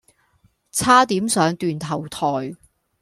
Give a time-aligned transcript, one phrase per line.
[0.71, 2.57] 差點上斷頭臺